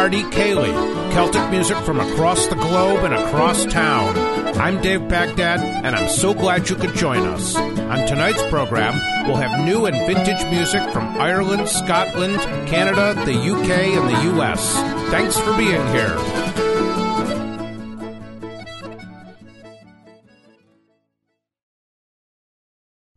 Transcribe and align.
Party 0.00 0.22
Ceilidh, 0.22 1.12
Celtic 1.12 1.50
music 1.50 1.76
from 1.84 2.00
across 2.00 2.46
the 2.46 2.54
globe 2.54 3.04
and 3.04 3.12
across 3.12 3.66
town. 3.66 4.16
I'm 4.58 4.80
Dave 4.80 5.06
Baghdad, 5.08 5.60
and 5.60 5.94
I'm 5.94 6.08
so 6.08 6.32
glad 6.32 6.70
you 6.70 6.76
could 6.76 6.94
join 6.94 7.26
us. 7.26 7.54
On 7.54 8.08
tonight's 8.08 8.42
program, 8.44 8.94
we'll 9.26 9.36
have 9.36 9.62
new 9.66 9.84
and 9.84 9.94
vintage 10.06 10.42
music 10.50 10.80
from 10.94 11.06
Ireland, 11.18 11.68
Scotland, 11.68 12.40
Canada, 12.66 13.12
the 13.26 13.34
UK, 13.34 13.70
and 13.70 14.08
the 14.08 14.42
US. 14.42 14.72
Thanks 15.10 15.38
for 15.38 15.54
being 15.58 15.86
here. 15.88 16.16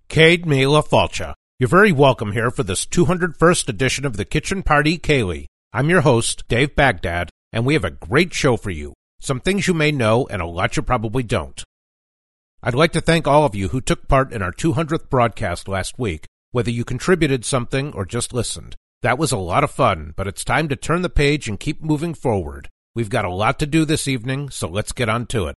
Céad 0.09 0.43
Míle 0.43 0.85
Fáilte. 0.85 1.33
You're 1.59 1.69
very 1.69 1.93
welcome 1.93 2.33
here 2.33 2.51
for 2.51 2.63
this 2.63 2.85
201st 2.85 3.69
edition 3.69 4.05
of 4.05 4.17
the 4.17 4.25
Kitchen 4.25 4.63
Party 4.63 4.97
Ceilidh. 4.97 5.47
I'm 5.75 5.89
your 5.89 6.01
host, 6.01 6.47
Dave 6.47 6.75
Baghdad, 6.75 7.31
and 7.51 7.65
we 7.65 7.73
have 7.73 7.83
a 7.83 7.89
great 7.89 8.31
show 8.31 8.57
for 8.57 8.69
you. 8.69 8.93
Some 9.19 9.39
things 9.39 9.67
you 9.67 9.73
may 9.73 9.91
know 9.91 10.27
and 10.27 10.39
a 10.39 10.45
lot 10.45 10.77
you 10.77 10.83
probably 10.83 11.23
don't. 11.23 11.63
I'd 12.61 12.75
like 12.75 12.91
to 12.91 13.01
thank 13.01 13.25
all 13.25 13.43
of 13.43 13.55
you 13.55 13.69
who 13.69 13.81
took 13.81 14.07
part 14.07 14.31
in 14.31 14.43
our 14.43 14.51
200th 14.51 15.09
broadcast 15.09 15.67
last 15.67 15.97
week, 15.97 16.27
whether 16.51 16.69
you 16.69 16.85
contributed 16.85 17.43
something 17.43 17.91
or 17.93 18.05
just 18.05 18.35
listened. 18.35 18.75
That 19.01 19.17
was 19.17 19.31
a 19.31 19.37
lot 19.37 19.63
of 19.63 19.71
fun, 19.71 20.13
but 20.15 20.27
it's 20.27 20.43
time 20.43 20.69
to 20.69 20.75
turn 20.75 21.01
the 21.01 21.09
page 21.09 21.49
and 21.49 21.59
keep 21.59 21.81
moving 21.81 22.13
forward. 22.13 22.69
We've 22.93 23.09
got 23.09 23.25
a 23.25 23.33
lot 23.33 23.57
to 23.57 23.65
do 23.65 23.83
this 23.83 24.07
evening, 24.07 24.51
so 24.51 24.67
let's 24.67 24.91
get 24.91 25.09
on 25.09 25.25
to 25.27 25.47
it. 25.47 25.55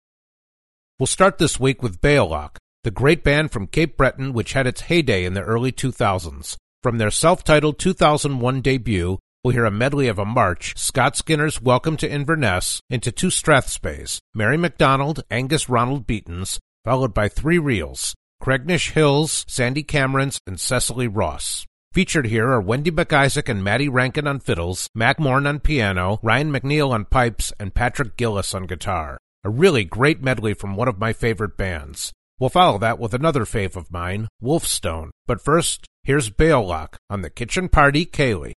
We'll 0.98 1.08
start 1.08 1.36
this 1.36 1.60
week 1.60 1.82
with 1.82 2.00
Bealach, 2.00 2.56
the 2.84 2.90
great 2.90 3.22
band 3.22 3.52
from 3.52 3.66
Cape 3.66 3.98
Breton 3.98 4.32
which 4.32 4.54
had 4.54 4.66
its 4.66 4.80
heyday 4.80 5.26
in 5.26 5.34
the 5.34 5.42
early 5.42 5.72
2000s. 5.72 6.56
From 6.82 6.96
their 6.96 7.10
self-titled 7.10 7.78
2001 7.78 8.62
debut, 8.62 9.18
we'll 9.46 9.52
hear 9.52 9.64
a 9.64 9.70
medley 9.70 10.08
of 10.08 10.18
a 10.18 10.24
march, 10.24 10.76
Scott 10.76 11.16
Skinner's 11.16 11.62
Welcome 11.62 11.96
to 11.98 12.10
Inverness, 12.10 12.80
into 12.90 13.12
two 13.12 13.28
Strathspeys, 13.28 14.18
Mary 14.34 14.56
MacDonald, 14.56 15.22
Angus 15.30 15.68
Ronald 15.68 16.04
Beaton's, 16.04 16.58
followed 16.84 17.14
by 17.14 17.28
three 17.28 17.56
reels, 17.56 18.16
Craignish 18.42 18.90
Hills, 18.90 19.44
Sandy 19.46 19.84
Cameron's, 19.84 20.40
and 20.48 20.58
Cecily 20.58 21.06
Ross. 21.06 21.64
Featured 21.92 22.26
here 22.26 22.48
are 22.48 22.60
Wendy 22.60 22.90
McIsaac 22.90 23.48
and 23.48 23.62
Mairi 23.62 23.88
Rankin 23.88 24.26
on 24.26 24.40
fiddles, 24.40 24.88
Mac 24.96 25.20
Morin 25.20 25.46
on 25.46 25.60
piano, 25.60 26.18
Ryan 26.24 26.50
McNeil 26.50 26.90
on 26.90 27.04
pipes, 27.04 27.52
and 27.60 27.72
Patrick 27.72 28.16
Gillis 28.16 28.52
on 28.52 28.66
guitar. 28.66 29.16
A 29.44 29.48
really 29.48 29.84
great 29.84 30.20
medley 30.20 30.54
from 30.54 30.74
one 30.74 30.88
of 30.88 30.98
my 30.98 31.12
favorite 31.12 31.56
bands. 31.56 32.12
We'll 32.40 32.50
follow 32.50 32.78
that 32.78 32.98
with 32.98 33.14
another 33.14 33.44
fave 33.44 33.76
of 33.76 33.92
mine, 33.92 34.26
Wolfstone. 34.42 35.10
But 35.28 35.40
first, 35.40 35.86
here's 36.02 36.30
Bealach 36.30 36.96
on 37.08 37.22
the 37.22 37.30
Kitchen 37.30 37.68
Party 37.68 38.04
Ceilidh. 38.04 38.54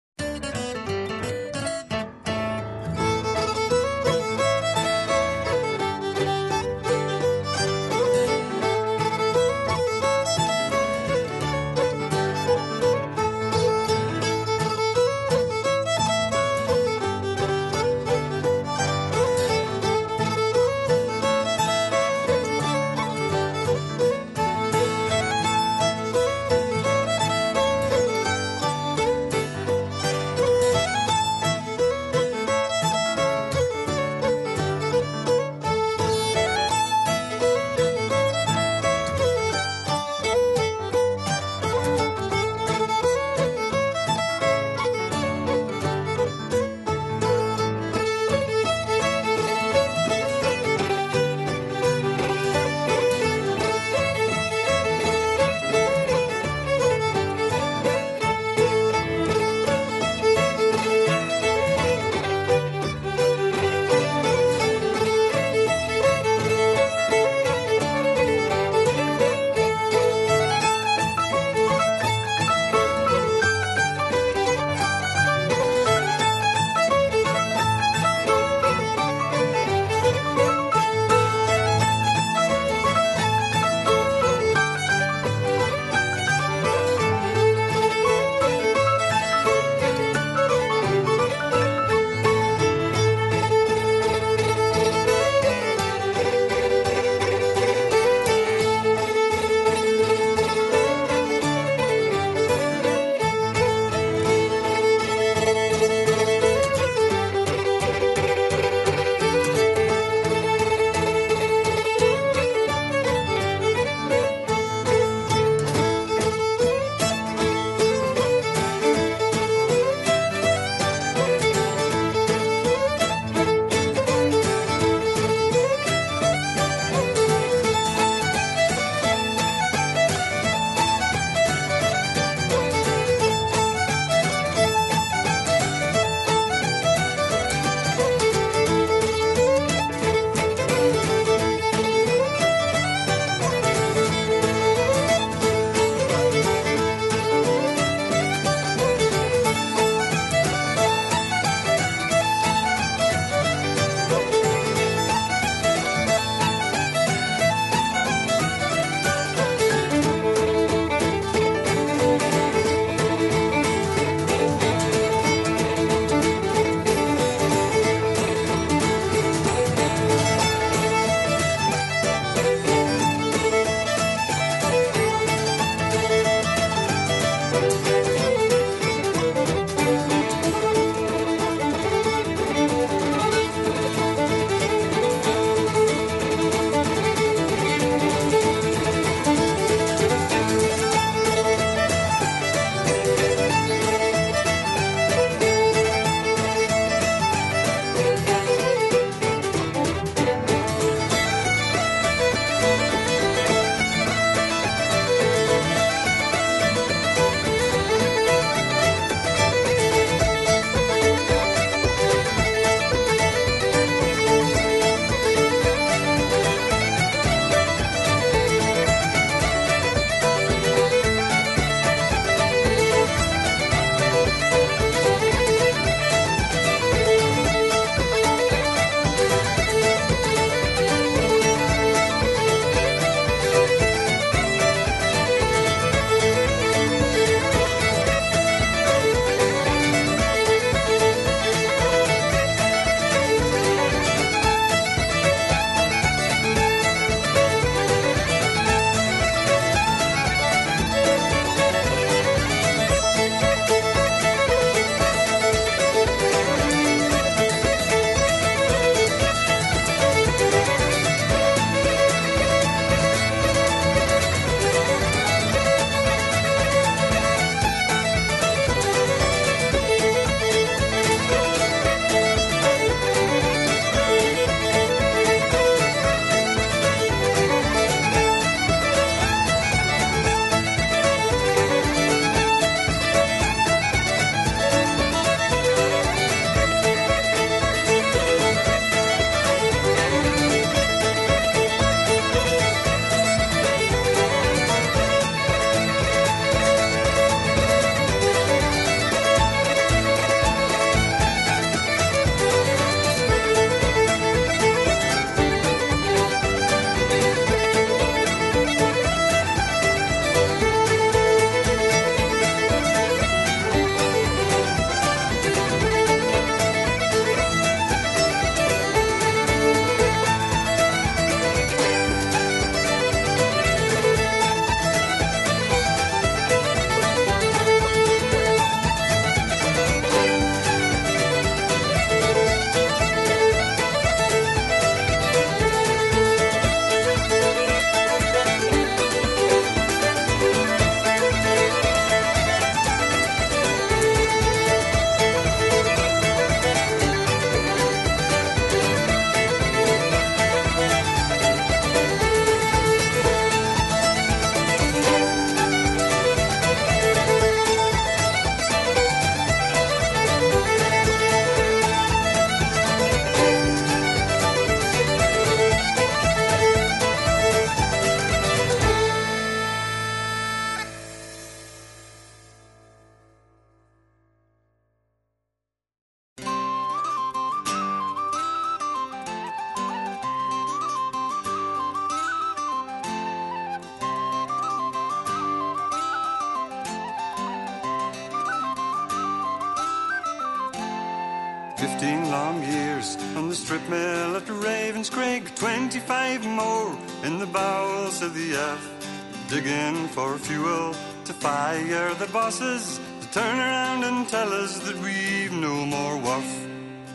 Fuel 400.50 400.96
to 401.25 401.34
fire 401.34 402.12
the 402.16 402.25
bosses, 402.34 403.00
to 403.22 403.28
turn 403.31 403.56
around 403.60 404.04
and 404.04 404.28
tell 404.28 404.51
us 404.51 404.80
that 404.80 404.98
we've 405.06 405.54
no 405.54 405.86
more 405.86 406.18
worth. 406.18 406.54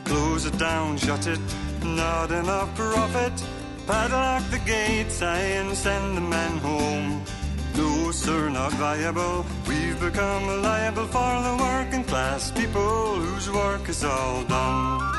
Close 0.04 0.46
it 0.46 0.56
down, 0.56 0.96
shut 0.96 1.26
it, 1.26 1.40
not 1.82 2.30
enough 2.30 2.72
profit. 2.76 3.34
Padlock 3.88 4.42
the 4.52 4.60
gates, 4.60 5.20
I 5.20 5.40
and 5.60 5.76
send 5.76 6.16
the 6.16 6.20
men 6.20 6.58
home. 6.58 7.24
No, 7.76 8.12
sir, 8.12 8.48
not 8.50 8.72
viable. 8.74 9.44
We've 9.66 10.00
become 10.00 10.62
liable 10.62 11.06
for 11.06 11.32
the 11.48 11.56
working 11.66 12.04
class 12.04 12.52
people 12.52 13.16
whose 13.16 13.50
work 13.50 13.88
is 13.88 14.04
all 14.04 14.44
done. 14.44 15.13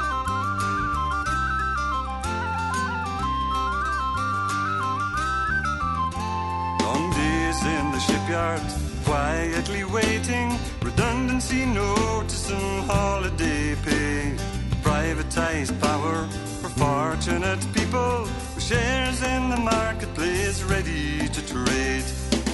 Quietly 9.55 9.85
waiting. 9.85 10.59
Redundancy 10.81 11.65
notice 11.65 12.51
and 12.51 12.83
holiday 12.91 13.75
pay. 13.85 14.35
Privatized 14.83 15.79
power 15.79 16.27
for 16.61 16.69
fortunate 16.69 17.65
people 17.73 18.27
with 18.53 18.63
shares 18.63 19.23
in 19.23 19.49
the 19.49 19.57
marketplace 19.57 20.61
ready 20.63 21.27
to 21.29 21.41
trade 21.47 22.03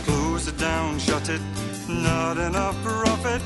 close 0.06 0.48
it 0.48 0.58
down, 0.58 1.00
shut 1.00 1.28
it, 1.30 1.42
not 1.88 2.38
enough 2.38 2.78
profit. 2.84 3.42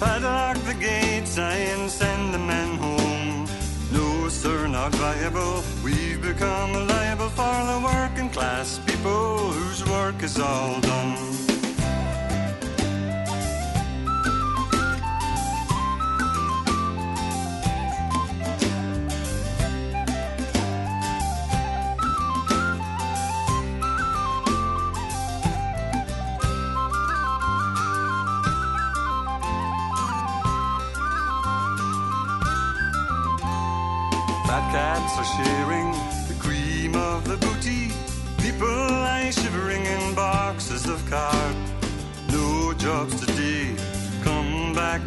Padlock 0.00 0.56
the 0.64 0.74
gates, 0.74 1.38
and 1.38 1.90
send 1.90 2.32
the 2.32 2.38
men 2.38 2.78
home. 2.78 3.46
No, 3.92 4.28
sir, 4.28 4.66
not 4.66 4.92
viable. 4.94 5.62
We've 5.84 6.22
become 6.22 6.72
liable 6.88 7.28
for 7.28 7.56
the 7.70 7.80
working 7.84 8.30
class 8.30 8.80
people 8.86 9.52
whose 9.52 9.84
work 9.88 10.22
is 10.22 10.38
all 10.38 10.80
done. 10.80 10.93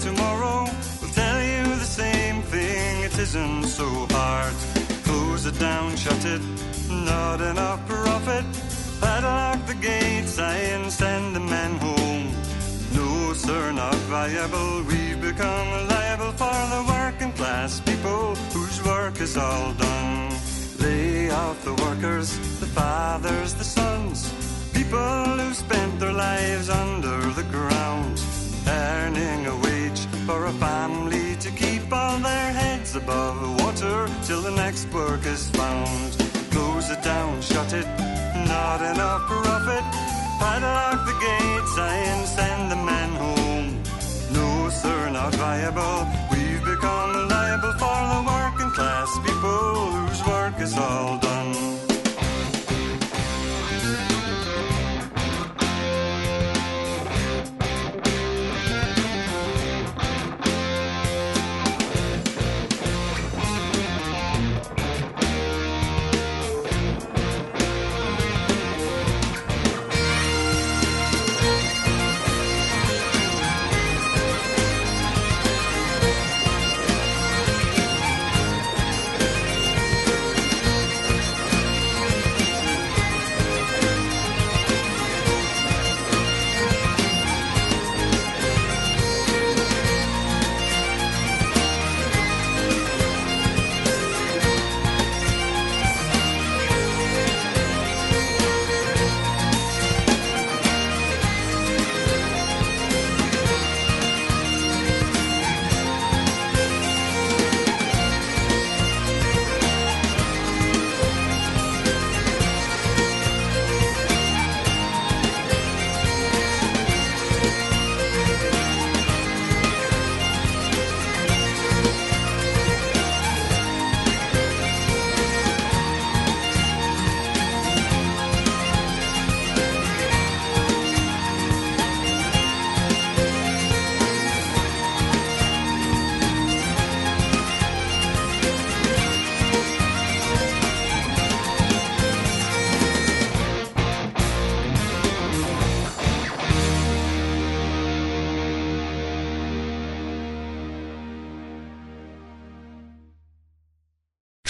Tomorrow. 0.07 0.59
We'll 0.99 1.15
tell 1.23 1.41
you 1.51 1.63
the 1.83 1.91
same 2.03 2.41
thing. 2.53 3.03
It 3.07 3.17
isn't 3.25 3.63
so 3.79 3.87
hard. 4.17 4.55
Close 5.07 5.45
it 5.45 5.57
down, 5.59 5.95
shut 5.95 6.23
it. 6.35 6.41
Not 6.89 7.39
enough 7.41 7.79
profit. 7.87 8.45
Padlock 9.01 9.59
the 9.71 9.77
gates, 9.89 10.39
I 10.39 10.55
and 10.75 10.91
send 10.91 11.35
the 11.35 11.43
men 11.55 11.71
home. 11.87 12.25
No, 12.97 13.33
sir, 13.33 13.71
not 13.71 13.99
viable. 14.13 14.71
We've 14.89 15.21
become 15.21 15.69
liable 15.93 16.31
for 16.41 16.59
the 16.75 16.83
working 16.95 17.33
class 17.33 17.81
people 17.81 18.35
whose 18.53 18.77
work 18.83 19.19
is 19.21 19.35
all 19.37 19.73
done. 19.73 20.13
Lay 20.79 21.29
off 21.29 21.57
the 21.63 21.75
workers, 21.85 22.29
the 22.63 22.69
fathers, 22.79 23.53
the 23.61 23.67
sons, 23.77 24.17
people 24.73 25.23
who 25.39 25.53
spent 25.53 25.99
their 25.99 26.13
lives 26.13 26.69
under 26.69 27.17
the 27.39 27.47
ground, 27.55 28.15
earning 28.67 29.47
a 29.47 29.55
wage 29.65 30.05
for 30.25 30.45
a 30.45 30.51
family 30.53 31.35
to 31.37 31.49
keep 31.51 31.91
all 31.91 32.17
their 32.19 32.51
heads 32.51 32.95
above 32.95 33.37
water 33.61 34.07
till 34.23 34.41
the 34.41 34.51
next 34.51 34.91
work 34.93 35.25
is 35.25 35.49
found. 35.51 36.11
Close 36.51 36.89
it 36.89 37.01
down, 37.03 37.41
shut 37.41 37.73
it, 37.73 37.87
not 38.47 38.81
enough 38.81 39.21
profit. 39.27 39.83
Padlock 40.39 41.05
the 41.05 41.17
gates, 41.25 41.77
and 41.79 42.27
send 42.27 42.71
the 42.71 42.75
men 42.75 43.09
home. 43.23 43.83
No, 44.31 44.69
sir, 44.69 45.09
not 45.09 45.33
viable. 45.35 46.07
We've 46.31 46.63
become 46.63 47.27
liable 47.29 47.73
for 47.81 47.99
the 48.13 48.21
working 48.33 48.71
class 48.71 49.09
people 49.19 49.91
whose 49.91 50.25
work 50.27 50.59
is 50.59 50.77
all 50.77 51.17
done. 51.17 51.76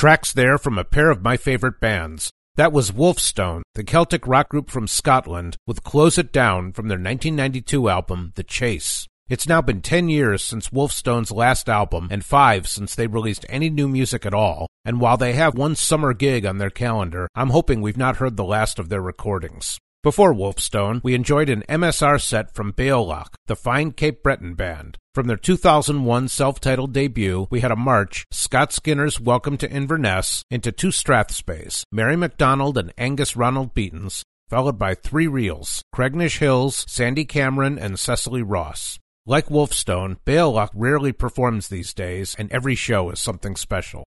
Tracks 0.07 0.31
there 0.31 0.57
from 0.57 0.77
a 0.77 0.85
pair 0.85 1.09
of 1.09 1.21
my 1.21 1.35
favorite 1.35 1.81
bands. 1.81 2.31
That 2.55 2.71
was 2.71 2.93
Wolfstone, 2.93 3.63
the 3.75 3.83
Celtic 3.83 4.25
rock 4.25 4.47
group 4.47 4.69
from 4.69 4.87
Scotland, 4.87 5.57
with 5.67 5.83
Close 5.83 6.17
It 6.17 6.31
Down 6.31 6.71
from 6.71 6.87
their 6.87 6.95
1992 6.95 7.89
album, 7.89 8.31
The 8.35 8.43
Chase. 8.43 9.05
It's 9.27 9.49
now 9.49 9.61
been 9.61 9.81
10 9.81 10.07
years 10.07 10.41
since 10.41 10.69
Wolfstone's 10.69 11.29
last 11.29 11.67
album 11.67 12.07
and 12.09 12.23
5 12.23 12.69
since 12.69 12.95
they 12.95 13.07
released 13.07 13.45
any 13.49 13.69
new 13.69 13.89
music 13.89 14.25
at 14.25 14.33
all, 14.33 14.67
and 14.85 15.01
while 15.01 15.17
they 15.17 15.33
have 15.33 15.55
one 15.55 15.75
summer 15.75 16.13
gig 16.13 16.45
on 16.45 16.57
their 16.57 16.69
calendar, 16.69 17.27
I'm 17.35 17.49
hoping 17.49 17.81
we've 17.81 17.97
not 17.97 18.15
heard 18.15 18.37
the 18.37 18.45
last 18.45 18.79
of 18.79 18.87
their 18.87 19.01
recordings. 19.01 19.77
Before 20.07 20.33
Wolfstone, 20.33 21.03
we 21.03 21.15
enjoyed 21.15 21.49
an 21.49 21.65
MSR 21.67 22.21
set 22.21 22.55
from 22.55 22.71
Bealach, 22.71 23.35
the 23.47 23.57
fine 23.57 23.91
Cape 23.91 24.23
Breton 24.23 24.53
band. 24.53 24.97
From 25.13 25.27
their 25.27 25.35
2001 25.35 26.29
self-titled 26.29 26.93
debut, 26.93 27.45
we 27.49 27.59
had 27.59 27.71
a 27.71 27.75
march, 27.75 28.23
Scott 28.31 28.71
Skinner's 28.71 29.19
Welcome 29.19 29.57
to 29.57 29.69
Inverness, 29.69 30.43
into 30.49 30.71
two 30.71 30.91
Strathspeys, 30.91 31.83
Mary 31.91 32.15
MacDonald 32.15 32.77
and 32.77 32.93
Angus 32.97 33.35
Ronald 33.35 33.75
Beatons, 33.75 34.21
followed 34.47 34.79
by 34.79 34.95
three 34.95 35.27
reels, 35.27 35.81
Craignish 35.93 36.37
Hills, 36.37 36.85
Sandy 36.87 37.25
Cameron, 37.25 37.77
and 37.77 37.99
Cecily 37.99 38.41
Ross. 38.41 38.97
Like 39.25 39.47
Wolfstone, 39.47 40.19
Bealach 40.25 40.69
rarely 40.73 41.11
performs 41.11 41.67
these 41.67 41.93
days, 41.93 42.33
and 42.39 42.49
every 42.49 42.75
show 42.75 43.09
is 43.09 43.19
something 43.19 43.57
special. 43.57 44.05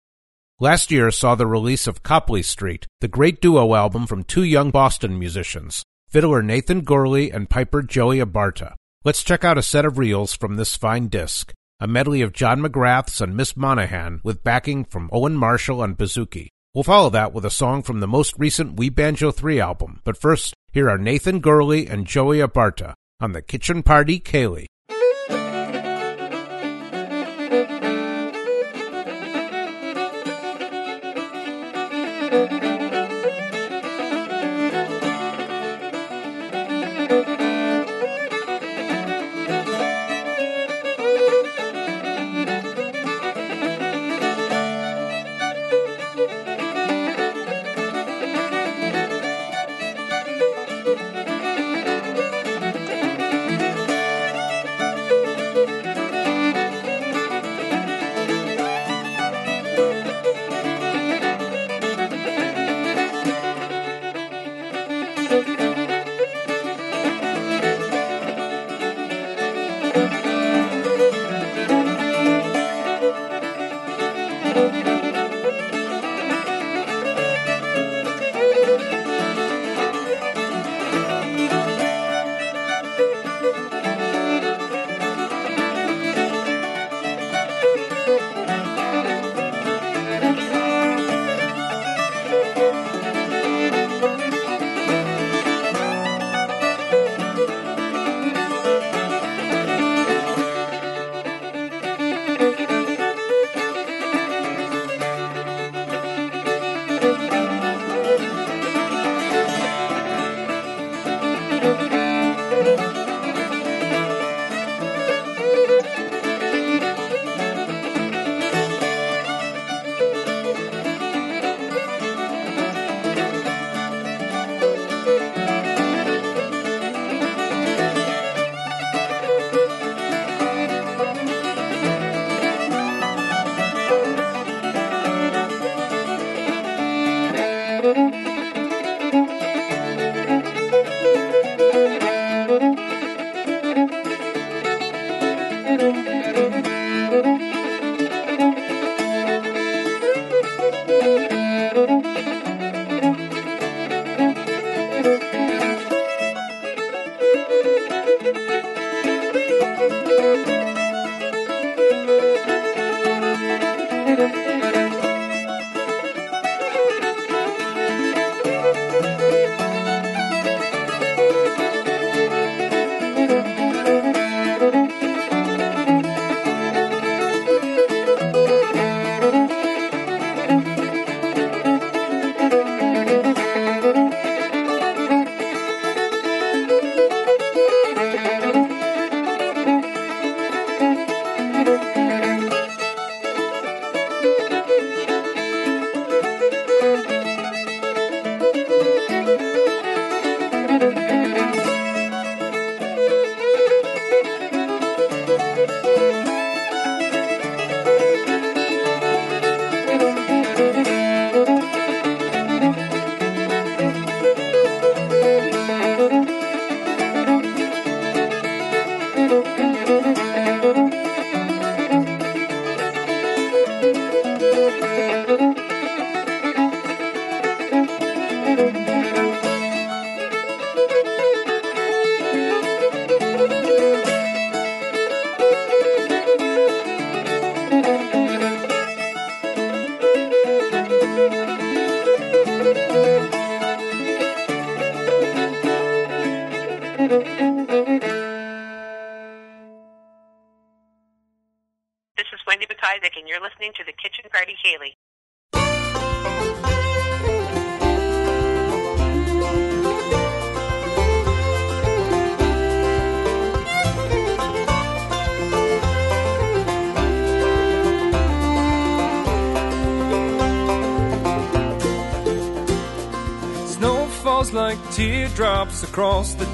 Last 0.62 0.90
year 0.90 1.12
saw 1.12 1.36
the 1.36 1.46
release 1.46 1.86
of 1.86 2.02
Copley 2.02 2.42
Street, 2.42 2.88
the 3.02 3.10
great 3.10 3.42
duo 3.42 3.76
album 3.76 4.08
from 4.08 4.24
two 4.24 4.46
young 4.46 4.72
Boston 4.72 5.20
musicians, 5.20 5.84
fiddler 6.08 6.42
Nathan 6.42 6.86
Gourley 6.86 7.30
and 7.30 7.50
piper 7.50 7.82
Joey 7.82 8.20
Abarta. 8.20 8.74
Let's 9.04 9.22
check 9.22 9.44
out 9.44 9.58
a 9.58 9.62
set 9.62 9.84
of 9.84 9.98
reels 9.98 10.34
from 10.34 10.56
this 10.56 10.78
fine 10.78 11.10
disc, 11.10 11.52
a 11.82 11.88
medley 11.88 12.22
of 12.22 12.32
John 12.32 12.62
McGrath's 12.62 13.20
and 13.20 13.36
Miss 13.36 13.58
Monahan 13.58 14.22
with 14.24 14.46
backing 14.46 14.86
from 14.86 15.10
Owen 15.12 15.36
Marshall 15.36 15.82
on 15.82 15.94
bouzouki. 15.94 16.48
We'll 16.74 16.86
follow 16.86 17.10
that 17.10 17.34
with 17.34 17.44
a 17.44 17.50
song 17.50 17.84
from 17.84 18.00
the 18.00 18.08
most 18.08 18.34
recent 18.38 18.80
We 18.80 18.88
Banjo 18.88 19.32
3 19.32 19.60
album, 19.60 20.00
but 20.06 20.16
first, 20.16 20.54
here 20.72 20.90
are 20.90 20.98
Nathan 20.98 21.42
Gourley 21.42 21.92
and 21.92 22.08
Joey 22.08 22.38
Abarta 22.38 22.94
on 23.20 23.34
the 23.34 23.42
Kitchen 23.42 23.84
Party 23.84 24.22
Ceilidh. 24.22 24.68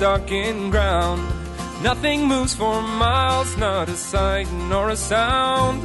Darkened 0.02 0.72
ground. 0.72 1.22
Nothing 1.84 2.26
moves 2.26 2.56
for 2.56 2.82
miles, 2.82 3.56
not 3.58 3.88
a 3.88 3.96
sight 3.96 4.52
nor 4.68 4.90
a 4.90 4.96
sound. 4.96 5.80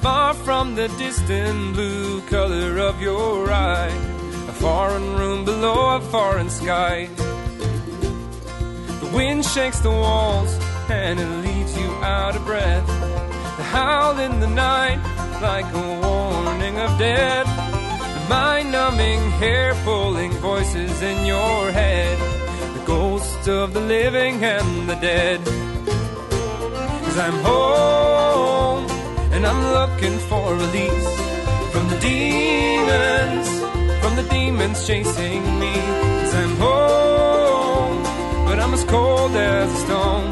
Far 0.00 0.32
from 0.32 0.76
the 0.76 0.88
distant 0.96 1.74
blue 1.74 2.22
color 2.22 2.78
of 2.78 3.02
your 3.02 3.52
eye, 3.52 3.92
a 4.48 4.52
foreign 4.52 5.14
room 5.18 5.44
below 5.44 5.96
a 5.96 6.00
foreign 6.00 6.48
sky. 6.48 7.10
The 9.02 9.10
wind 9.12 9.44
shakes 9.44 9.80
the 9.80 9.90
walls, 9.90 10.58
and 10.88 11.20
it 11.20 11.30
leaves 11.46 11.76
you 11.76 11.90
out 12.02 12.36
of 12.36 12.46
breath. 12.46 12.86
The 13.58 13.66
howl 13.76 14.18
in 14.20 14.40
the 14.40 14.48
night, 14.48 15.00
like 15.42 15.70
a 15.74 15.86
warning 16.00 16.78
of 16.78 16.98
death. 16.98 17.46
The 18.14 18.26
mind 18.30 18.72
numbing, 18.72 19.20
hair 19.32 19.74
pulling 19.84 20.32
voices 20.32 21.02
in 21.02 21.26
your 21.26 21.70
head. 21.72 22.29
Of 23.50 23.74
the 23.74 23.80
living 23.80 24.44
and 24.44 24.88
the 24.88 24.94
dead. 24.94 25.40
Cause 27.04 27.18
I'm 27.18 27.38
home 27.42 28.86
and 29.32 29.44
I'm 29.44 29.60
looking 29.74 30.18
for 30.28 30.54
release 30.54 31.10
from 31.72 31.88
the 31.88 31.98
demons, 31.98 33.48
from 34.00 34.14
the 34.14 34.22
demons 34.30 34.86
chasing 34.86 35.42
me. 35.58 35.74
Cause 35.74 36.34
I'm 36.36 36.56
home, 36.58 38.02
but 38.46 38.60
I'm 38.60 38.72
as 38.72 38.84
cold 38.84 39.32
as 39.32 39.68
a 39.68 39.76
stone. 39.84 40.30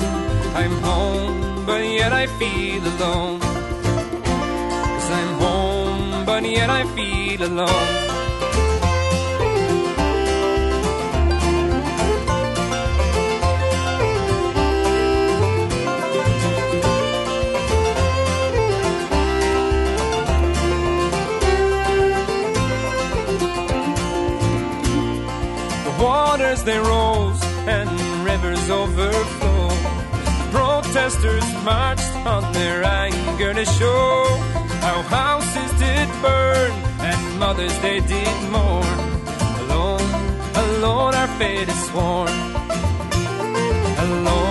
I'm 0.55 0.77
home, 0.81 1.67
but 1.67 1.83
yet 1.85 2.13
I 2.13 2.29
feel 2.39 2.83
alone. 2.95 3.41
Cause 3.41 5.11
I'm 5.11 5.33
home, 5.41 6.25
but 6.25 6.45
yet 6.45 6.71
I 6.71 6.85
feel 6.95 7.43
alone. 7.43 8.08
Waters 26.59 26.65
they 26.65 26.79
rose 26.79 27.43
and 27.67 27.91
rivers 28.25 28.71
overflow. 28.71 29.69
Protesters 30.51 31.45
marched 31.65 32.15
on 32.27 32.53
their 32.53 32.85
anger 32.85 33.55
to 33.55 33.65
show 33.65 34.25
how 34.81 35.03
houses 35.03 35.79
did 35.79 36.09
burn 36.23 36.73
and 37.01 37.39
mothers 37.39 37.77
they 37.81 38.01
did 38.01 38.51
mourn. 38.51 38.87
Alone, 39.61 40.01
alone 40.55 41.15
our 41.15 41.29
fate 41.39 41.69
is 41.69 41.87
sworn. 41.89 42.33
Alone, 43.99 44.48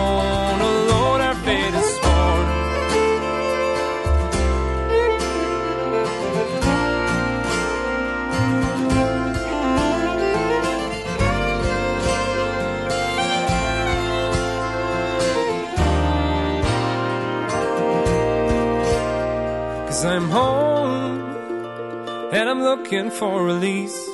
looking 22.90 23.12
for 23.12 23.44
release 23.44 24.10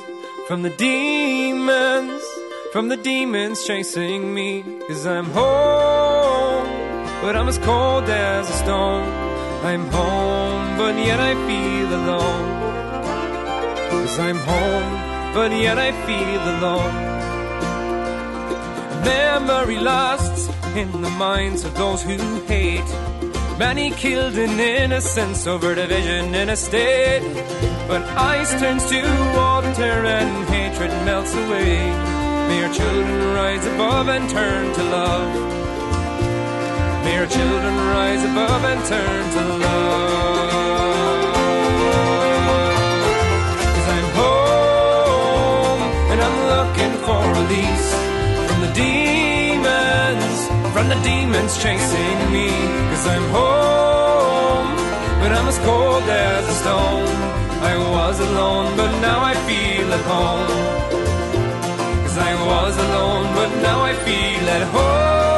from 0.48 0.62
the 0.62 0.70
demons, 0.70 2.20
from 2.72 2.88
the 2.88 2.96
demons 2.96 3.64
chasing 3.64 4.34
me. 4.34 4.64
Cause 4.88 5.06
I'm 5.06 5.26
home, 5.26 6.66
but 7.22 7.36
I'm 7.36 7.46
as 7.46 7.58
cold 7.58 8.02
as 8.08 8.50
a 8.50 8.52
stone. 8.64 9.06
I'm 9.62 9.86
home, 9.90 10.76
but 10.76 10.96
yet 10.96 11.20
I 11.20 11.34
feel 11.46 11.88
alone. 12.00 12.48
Cause 13.90 14.18
I'm 14.18 14.38
home, 14.38 14.92
but 15.34 15.52
yet 15.52 15.78
I 15.78 15.92
feel 16.06 16.42
alone. 16.56 16.94
Memory 19.04 19.78
lasts 19.78 20.48
in 20.74 20.90
the 21.00 21.10
minds 21.10 21.62
of 21.62 21.76
those 21.76 22.02
who 22.02 22.16
hate. 22.46 22.90
Many 23.56 23.92
killed 23.92 24.36
in 24.36 24.58
innocence 24.58 25.46
over 25.46 25.76
division 25.76 26.34
in 26.34 26.48
a 26.48 26.56
state. 26.56 27.73
But 27.86 28.02
ice 28.16 28.50
turns 28.58 28.86
to 28.88 29.02
water 29.36 30.06
and 30.06 30.48
hatred 30.48 30.90
melts 31.04 31.34
away. 31.34 31.76
May 32.48 32.64
our 32.64 32.72
children 32.72 33.34
rise 33.34 33.66
above 33.66 34.08
and 34.08 34.28
turn 34.30 34.72
to 34.74 34.82
love. 34.84 35.34
May 37.04 37.18
our 37.18 37.26
children 37.26 37.74
rise 37.92 38.24
above 38.24 38.64
and 38.64 38.84
turn 38.86 39.30
to 39.36 39.42
love. 39.58 41.34
Cause 43.74 43.88
I'm 43.96 44.08
home 44.22 45.82
and 46.12 46.20
I'm 46.26 46.38
looking 46.54 46.94
for 47.04 47.20
release 47.40 47.88
from 48.48 48.60
the 48.64 48.72
demons, 48.72 50.36
from 50.72 50.88
the 50.88 51.00
demons 51.04 51.62
chasing 51.62 52.32
me. 52.32 52.48
Cause 52.90 53.06
I'm 53.06 53.26
home, 53.28 54.68
but 55.20 55.32
I'm 55.36 55.46
as 55.48 55.58
cold 55.58 56.02
as 56.04 56.48
a 56.48 56.54
stone. 56.62 57.43
I 57.72 57.76
was 57.78 58.20
alone, 58.20 58.76
but 58.76 58.90
now 59.00 59.20
I 59.22 59.34
feel 59.46 59.88
at 59.92 60.04
home. 60.12 60.48
Cause 62.02 62.18
I 62.18 62.32
was 62.50 62.76
alone, 62.76 63.26
but 63.34 63.50
now 63.62 63.80
I 63.82 63.94
feel 64.04 64.48
at 64.56 64.64
home. 64.74 65.33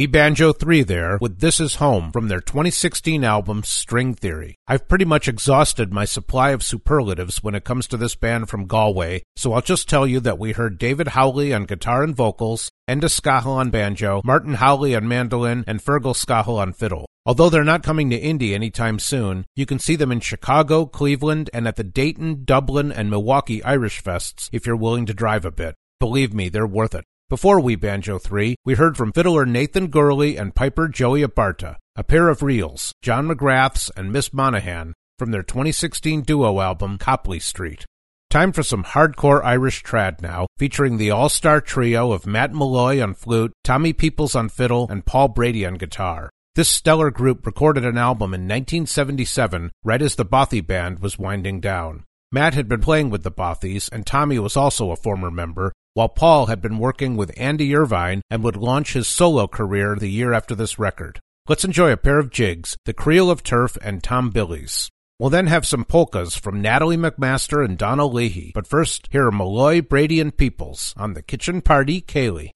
We 0.00 0.06
Banjo 0.06 0.54
3 0.54 0.84
there 0.84 1.18
with 1.20 1.40
This 1.40 1.60
Is 1.60 1.74
Home 1.74 2.10
from 2.10 2.28
their 2.28 2.40
2016 2.40 3.22
album 3.22 3.62
String 3.62 4.14
Theory. 4.14 4.56
I've 4.66 4.88
pretty 4.88 5.04
much 5.04 5.28
exhausted 5.28 5.92
my 5.92 6.06
supply 6.06 6.52
of 6.52 6.62
superlatives 6.62 7.42
when 7.42 7.54
it 7.54 7.64
comes 7.64 7.86
to 7.88 7.98
this 7.98 8.14
band 8.14 8.48
from 8.48 8.64
Galway, 8.64 9.24
so 9.36 9.52
I'll 9.52 9.60
just 9.60 9.90
tell 9.90 10.06
you 10.06 10.18
that 10.20 10.38
we 10.38 10.52
heard 10.52 10.78
David 10.78 11.08
Howley 11.08 11.52
on 11.52 11.66
guitar 11.66 12.02
and 12.02 12.16
vocals, 12.16 12.70
Enda 12.88 13.10
Scahill 13.10 13.56
on 13.56 13.68
banjo, 13.68 14.22
Martin 14.24 14.54
Howley 14.54 14.96
on 14.96 15.06
mandolin, 15.06 15.64
and 15.66 15.84
Fergal 15.84 16.16
Scahill 16.16 16.58
on 16.58 16.72
fiddle. 16.72 17.04
Although 17.26 17.50
they're 17.50 17.62
not 17.62 17.82
coming 17.82 18.08
to 18.08 18.16
Indy 18.16 18.54
anytime 18.54 18.98
soon, 18.98 19.44
you 19.54 19.66
can 19.66 19.78
see 19.78 19.96
them 19.96 20.10
in 20.10 20.20
Chicago, 20.20 20.86
Cleveland, 20.86 21.50
and 21.52 21.68
at 21.68 21.76
the 21.76 21.84
Dayton, 21.84 22.44
Dublin, 22.46 22.90
and 22.90 23.10
Milwaukee 23.10 23.62
Irish 23.64 24.02
Fests 24.02 24.48
if 24.50 24.64
you're 24.64 24.76
willing 24.76 25.04
to 25.04 25.12
drive 25.12 25.44
a 25.44 25.50
bit. 25.50 25.74
Believe 25.98 26.32
me, 26.32 26.48
they're 26.48 26.66
worth 26.66 26.94
it. 26.94 27.04
Before 27.30 27.60
We 27.60 27.76
Banjo 27.76 28.18
3, 28.18 28.56
we 28.64 28.74
heard 28.74 28.96
from 28.96 29.12
fiddler 29.12 29.46
Nathan 29.46 29.86
Gourley 29.88 30.36
and 30.36 30.52
piper 30.52 30.88
Joey 30.88 31.22
Abarta, 31.22 31.76
a 31.94 32.02
pair 32.02 32.28
of 32.28 32.42
reels, 32.42 32.92
John 33.02 33.28
McGrath's 33.28 33.88
and 33.96 34.12
Miss 34.12 34.32
Monahan, 34.32 34.94
from 35.16 35.30
their 35.30 35.44
2016 35.44 36.22
duo 36.22 36.58
album 36.58 36.98
Copley 36.98 37.38
Street. 37.38 37.86
Time 38.30 38.50
for 38.50 38.64
some 38.64 38.82
hardcore 38.82 39.44
Irish 39.44 39.84
trad 39.84 40.20
now, 40.20 40.48
featuring 40.58 40.96
the 40.96 41.12
all-star 41.12 41.60
trio 41.60 42.10
of 42.10 42.26
Matt 42.26 42.52
Molloy 42.52 43.00
on 43.00 43.14
flute, 43.14 43.52
Tommy 43.62 43.92
Peoples 43.92 44.34
on 44.34 44.48
fiddle, 44.48 44.88
and 44.90 45.06
Paul 45.06 45.28
Brady 45.28 45.64
on 45.64 45.74
guitar. 45.74 46.30
This 46.56 46.68
stellar 46.68 47.12
group 47.12 47.46
recorded 47.46 47.84
an 47.84 47.96
album 47.96 48.34
in 48.34 48.48
1977, 48.48 49.70
right 49.84 50.02
as 50.02 50.16
the 50.16 50.24
Bothy 50.24 50.66
Band 50.66 50.98
was 50.98 51.16
winding 51.16 51.60
down. 51.60 52.02
Matt 52.32 52.54
had 52.54 52.68
been 52.68 52.80
playing 52.80 53.10
with 53.10 53.22
the 53.22 53.30
Bothies, 53.30 53.88
and 53.92 54.04
Tommy 54.04 54.40
was 54.40 54.56
also 54.56 54.90
a 54.90 54.96
former 54.96 55.30
member, 55.30 55.72
while 56.00 56.08
Paul 56.08 56.46
had 56.46 56.62
been 56.62 56.78
working 56.78 57.14
with 57.14 57.30
Andy 57.36 57.76
Irvine 57.76 58.22
and 58.30 58.42
would 58.42 58.56
launch 58.56 58.94
his 58.94 59.06
solo 59.06 59.46
career 59.46 59.96
the 59.96 60.08
year 60.08 60.32
after 60.32 60.54
this 60.54 60.78
record. 60.78 61.20
Let's 61.46 61.62
enjoy 61.62 61.92
a 61.92 61.98
pair 61.98 62.18
of 62.18 62.30
jigs, 62.30 62.74
The 62.86 62.94
Creel 62.94 63.30
of 63.30 63.42
Turf 63.42 63.76
and 63.82 64.02
Tom 64.02 64.30
Billy's. 64.30 64.88
We'll 65.18 65.28
then 65.28 65.48
have 65.48 65.66
some 65.66 65.84
polkas 65.84 66.36
from 66.36 66.62
Natalie 66.62 66.96
MacMaster 66.96 67.62
and 67.62 67.76
Donnell 67.76 68.10
Leahy, 68.10 68.50
but 68.54 68.66
first, 68.66 69.08
here 69.10 69.26
are 69.26 69.30
Molloy, 69.30 69.82
Brady, 69.82 70.20
and 70.20 70.34
Peoples 70.34 70.94
on 70.96 71.12
the 71.12 71.20
Kitchen 71.20 71.60
Party 71.60 72.00
Ceilidh. 72.00 72.52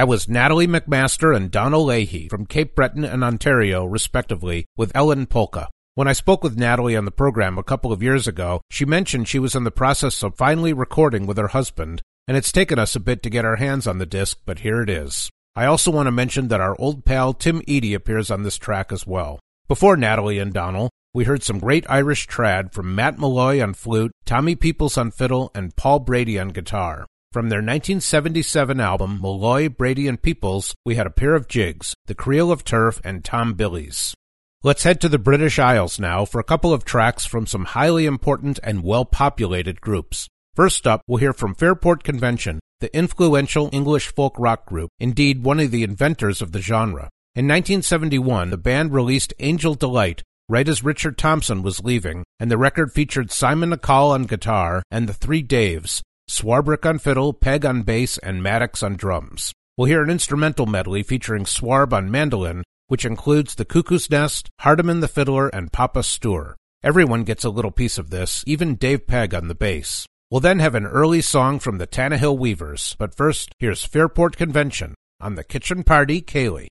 That 0.00 0.08
was 0.08 0.30
Natalie 0.30 0.66
MacMaster 0.66 1.36
and 1.36 1.50
Donnell 1.50 1.84
Leahy 1.84 2.30
from 2.30 2.46
Cape 2.46 2.74
Breton 2.74 3.04
and 3.04 3.22
Ontario, 3.22 3.84
respectively, 3.84 4.64
with 4.74 4.90
Ellen 4.94 5.26
Polka. 5.26 5.68
When 5.94 6.08
I 6.08 6.14
spoke 6.14 6.42
with 6.42 6.56
Natalie 6.56 6.96
on 6.96 7.04
the 7.04 7.10
program 7.10 7.58
a 7.58 7.62
couple 7.62 7.92
of 7.92 8.02
years 8.02 8.26
ago, 8.26 8.62
she 8.70 8.86
mentioned 8.86 9.28
she 9.28 9.38
was 9.38 9.54
in 9.54 9.64
the 9.64 9.70
process 9.70 10.22
of 10.22 10.38
finally 10.38 10.72
recording 10.72 11.26
with 11.26 11.36
her 11.36 11.48
husband, 11.48 12.00
and 12.26 12.34
it's 12.34 12.50
taken 12.50 12.78
us 12.78 12.96
a 12.96 12.98
bit 12.98 13.22
to 13.22 13.28
get 13.28 13.44
our 13.44 13.56
hands 13.56 13.86
on 13.86 13.98
the 13.98 14.06
disc, 14.06 14.38
but 14.46 14.60
here 14.60 14.80
it 14.80 14.88
is. 14.88 15.28
I 15.54 15.66
also 15.66 15.90
want 15.90 16.06
to 16.06 16.12
mention 16.12 16.48
that 16.48 16.62
our 16.62 16.80
old 16.80 17.04
pal 17.04 17.34
Tim 17.34 17.60
Edey 17.68 17.94
appears 17.94 18.30
on 18.30 18.42
this 18.42 18.56
track 18.56 18.92
as 18.92 19.06
well. 19.06 19.38
Before 19.68 19.98
Natalie 19.98 20.38
and 20.38 20.54
Donnell, 20.54 20.88
we 21.12 21.24
heard 21.24 21.42
some 21.42 21.58
great 21.58 21.84
Irish 21.90 22.26
trad 22.26 22.72
from 22.72 22.94
Matt 22.94 23.18
Molloy 23.18 23.62
on 23.62 23.74
flute, 23.74 24.12
Tommy 24.24 24.56
Peoples 24.56 24.96
on 24.96 25.10
fiddle, 25.10 25.50
and 25.54 25.76
Paul 25.76 25.98
Brady 25.98 26.38
on 26.38 26.48
guitar. 26.48 27.04
From 27.32 27.48
their 27.48 27.58
1977 27.58 28.80
album, 28.80 29.20
Molloy, 29.20 29.68
Brady, 29.68 30.08
and 30.08 30.20
Peoples, 30.20 30.74
we 30.84 30.96
had 30.96 31.06
a 31.06 31.10
pair 31.10 31.36
of 31.36 31.46
jigs, 31.46 31.94
The 32.06 32.14
Creel 32.16 32.50
of 32.50 32.64
Turf 32.64 33.00
and 33.04 33.24
Tom 33.24 33.54
Billy's. 33.54 34.16
Let's 34.64 34.82
head 34.82 35.00
to 35.00 35.08
the 35.08 35.16
British 35.16 35.56
Isles 35.56 36.00
now 36.00 36.24
for 36.24 36.40
a 36.40 36.44
couple 36.44 36.72
of 36.72 36.84
tracks 36.84 37.24
from 37.24 37.46
some 37.46 37.66
highly 37.66 38.04
important 38.04 38.58
and 38.64 38.82
well-populated 38.82 39.80
groups. 39.80 40.26
First 40.56 40.88
up, 40.88 41.02
we'll 41.06 41.18
hear 41.18 41.32
from 41.32 41.54
Fairport 41.54 42.02
Convention, 42.02 42.58
the 42.80 42.92
influential 42.96 43.70
English 43.72 44.08
folk 44.08 44.34
rock 44.36 44.66
group, 44.66 44.90
indeed 44.98 45.44
one 45.44 45.60
of 45.60 45.70
the 45.70 45.84
inventors 45.84 46.42
of 46.42 46.50
the 46.50 46.60
genre. 46.60 47.10
In 47.36 47.46
1971, 47.46 48.50
the 48.50 48.58
band 48.58 48.92
released 48.92 49.34
Angel 49.38 49.76
Delight, 49.76 50.24
right 50.48 50.68
as 50.68 50.82
Richard 50.82 51.16
Thompson 51.16 51.62
was 51.62 51.84
leaving, 51.84 52.24
and 52.40 52.50
the 52.50 52.58
record 52.58 52.92
featured 52.92 53.30
Simon 53.30 53.70
Nicol 53.70 54.10
on 54.10 54.24
guitar 54.24 54.82
and 54.90 55.08
the 55.08 55.14
three 55.14 55.44
Daves, 55.44 56.02
Swarbrick 56.30 56.86
on 56.86 57.00
fiddle, 57.00 57.32
Pegg 57.32 57.66
on 57.66 57.82
bass, 57.82 58.16
and 58.18 58.40
Mattacks 58.40 58.84
on 58.84 58.94
drums. 58.94 59.52
We'll 59.76 59.88
hear 59.88 60.00
an 60.00 60.10
instrumental 60.10 60.64
medley 60.64 61.02
featuring 61.02 61.44
Swarb 61.44 61.92
on 61.92 62.08
mandolin, 62.08 62.62
which 62.86 63.04
includes 63.04 63.56
the 63.56 63.64
Cuckoo's 63.64 64.08
Nest, 64.08 64.48
Hardiman 64.60 65.00
the 65.00 65.08
Fiddler, 65.08 65.48
and 65.48 65.72
Papa 65.72 66.04
Stour. 66.04 66.56
Everyone 66.84 67.24
gets 67.24 67.42
a 67.44 67.50
little 67.50 67.72
piece 67.72 67.98
of 67.98 68.10
this, 68.10 68.44
even 68.46 68.76
Dave 68.76 69.08
Pegg 69.08 69.34
on 69.34 69.48
the 69.48 69.56
bass. 69.56 70.06
We'll 70.30 70.40
then 70.40 70.60
have 70.60 70.76
an 70.76 70.86
early 70.86 71.20
song 71.20 71.58
from 71.58 71.78
the 71.78 71.88
Tannahill 71.88 72.38
Weavers, 72.38 72.94
but 72.96 73.16
first, 73.16 73.52
here's 73.58 73.84
Fairport 73.84 74.36
Convention 74.36 74.94
on 75.20 75.34
the 75.34 75.42
Kitchen 75.42 75.82
Party 75.82 76.22
Ceilidh. 76.22 76.68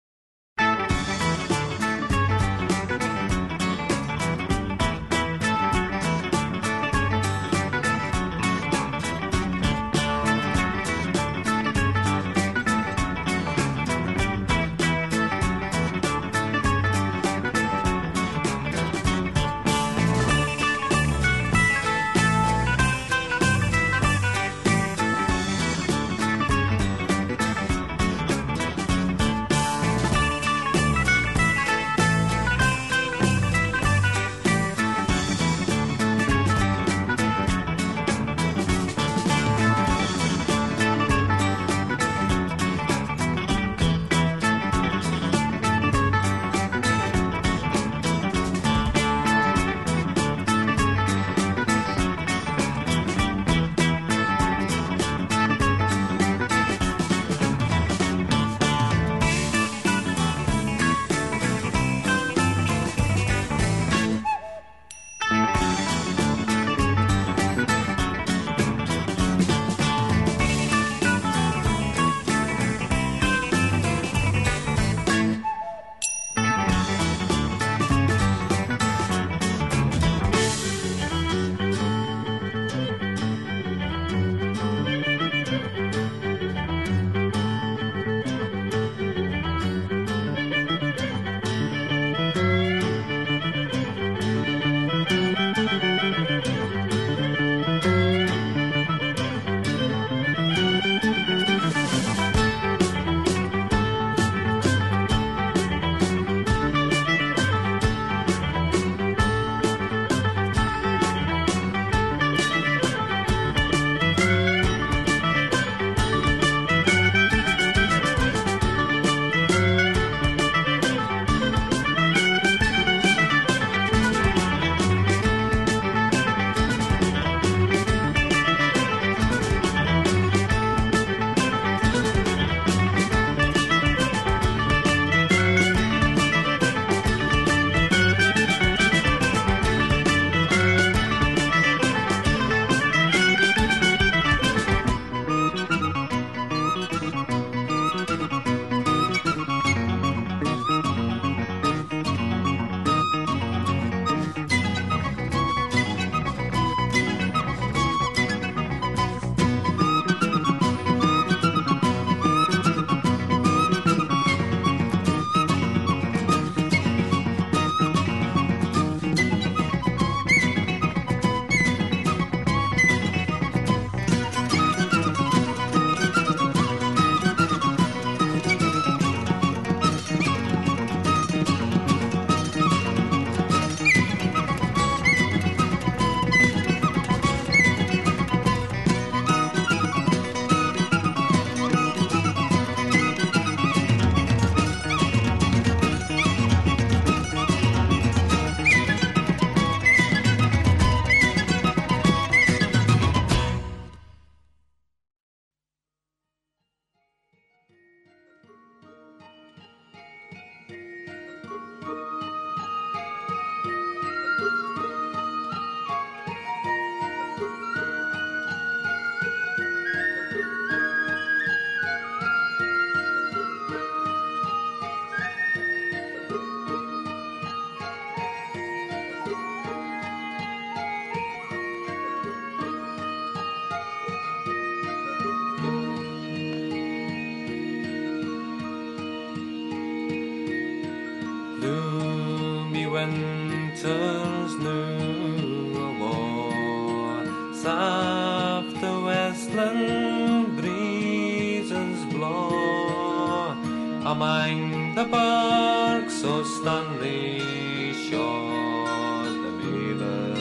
Among 254.06 254.96
the 254.96 255.06
barks 255.06 256.24
of 256.24 256.46
Stanley 256.48 257.94
shore. 258.10 259.26
The 259.44 259.52
beaver 259.60 260.36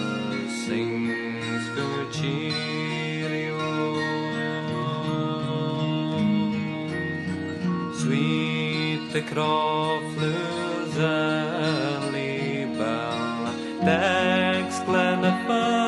sings 0.65 1.69
for 1.75 1.97
cheery 2.13 3.51
Sweet 8.01 9.13
the 9.13 9.23
crow 9.23 10.01
flews 10.15 10.99
early 10.99 12.65
bell 12.77 13.19
Gleniffer's 13.83 14.79
dewy 14.87 15.88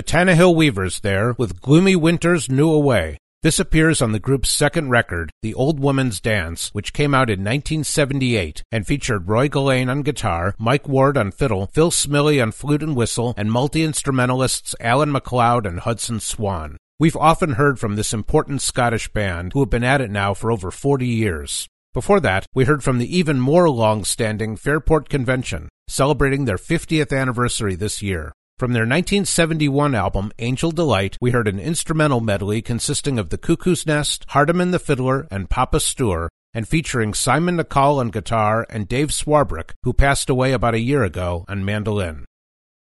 The 0.00 0.06
Tannahill 0.06 0.54
Weavers 0.54 1.00
there 1.00 1.34
with 1.36 1.60
Gloomy 1.60 1.94
Winters 1.94 2.48
Knew 2.48 2.70
Away. 2.70 3.18
This 3.42 3.58
appears 3.58 4.00
on 4.00 4.12
the 4.12 4.18
group's 4.18 4.50
second 4.50 4.88
record, 4.88 5.30
The 5.42 5.52
Old 5.52 5.78
Woman's 5.78 6.20
Dance, 6.20 6.70
which 6.72 6.94
came 6.94 7.14
out 7.14 7.28
in 7.28 7.40
1978 7.40 8.62
and 8.72 8.86
featured 8.86 9.28
Roy 9.28 9.50
Gullane 9.50 9.90
on 9.90 10.00
guitar, 10.00 10.54
Mike 10.58 10.88
Ward 10.88 11.18
on 11.18 11.30
fiddle, 11.30 11.66
Phil 11.74 11.90
Smillie 11.90 12.42
on 12.42 12.50
flute 12.50 12.82
and 12.82 12.96
whistle, 12.96 13.34
and 13.36 13.52
multi-instrumentalists 13.52 14.74
Alan 14.80 15.12
MacLeod 15.12 15.66
and 15.66 15.80
Hudson 15.80 16.18
Swan. 16.18 16.78
We've 16.98 17.14
often 17.14 17.52
heard 17.52 17.78
from 17.78 17.96
this 17.96 18.14
important 18.14 18.62
Scottish 18.62 19.12
band 19.12 19.52
who 19.52 19.60
have 19.60 19.68
been 19.68 19.84
at 19.84 20.00
it 20.00 20.10
now 20.10 20.32
for 20.32 20.50
over 20.50 20.70
40 20.70 21.06
years. 21.06 21.68
Before 21.92 22.20
that, 22.20 22.46
we 22.54 22.64
heard 22.64 22.82
from 22.82 22.96
the 22.96 23.18
even 23.18 23.38
more 23.38 23.68
long-standing 23.68 24.56
Fairport 24.56 25.10
Convention, 25.10 25.68
celebrating 25.88 26.46
their 26.46 26.56
50th 26.56 27.14
anniversary 27.14 27.74
this 27.74 28.00
year. 28.00 28.32
From 28.60 28.74
their 28.74 28.82
1971 28.82 29.94
album 29.94 30.32
Angel 30.38 30.70
Delight, 30.70 31.16
we 31.18 31.30
heard 31.30 31.48
an 31.48 31.58
instrumental 31.58 32.20
medley 32.20 32.60
consisting 32.60 33.18
of 33.18 33.30
The 33.30 33.38
Cuckoo's 33.38 33.86
Nest, 33.86 34.26
Hardiman 34.28 34.70
the 34.70 34.78
Fiddler, 34.78 35.26
and 35.30 35.48
Papa 35.48 35.80
Stour, 35.80 36.28
and 36.52 36.68
featuring 36.68 37.14
Simon 37.14 37.56
Nicol 37.56 38.00
on 38.00 38.10
guitar 38.10 38.66
and 38.68 38.86
Dave 38.86 39.12
Swarbrick, 39.12 39.70
who 39.82 39.94
passed 39.94 40.28
away 40.28 40.52
about 40.52 40.74
a 40.74 40.78
year 40.78 41.02
ago, 41.02 41.46
on 41.48 41.64
mandolin. 41.64 42.26